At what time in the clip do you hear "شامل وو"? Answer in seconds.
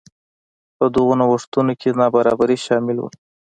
2.65-3.09